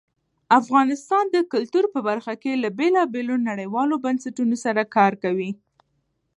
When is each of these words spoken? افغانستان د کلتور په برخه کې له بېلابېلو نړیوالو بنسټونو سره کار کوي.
افغانستان 0.59 1.23
د 1.31 1.37
کلتور 1.53 1.85
په 1.93 1.99
برخه 2.07 2.33
کې 2.41 2.51
له 2.63 2.69
بېلابېلو 2.79 3.35
نړیوالو 3.49 3.95
بنسټونو 4.05 4.55
سره 4.65 4.81
کار 4.95 5.13
کوي. 5.23 5.51